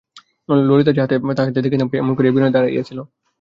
ললিতা 0.49 0.91
যাহাতে 0.97 1.15
তাহাকে 1.29 1.51
না 1.51 1.55
দেখিতে 1.57 1.83
পায় 1.83 2.01
এমন 2.01 2.13
করিয়াই 2.15 2.35
বিনয় 2.35 2.53
দাঁড়াইয়াছিল। 2.53 2.99